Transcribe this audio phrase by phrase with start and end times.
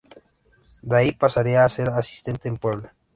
[0.81, 2.95] De ahí pasaría a ser asistente en Puebla.